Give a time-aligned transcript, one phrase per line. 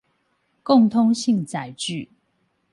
[0.63, 2.09] 共通性載具